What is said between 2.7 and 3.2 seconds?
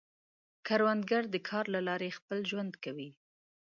ښه کوي